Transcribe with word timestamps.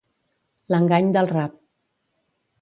L'engany 0.75 1.11
del 1.17 1.29
rap. 1.33 1.61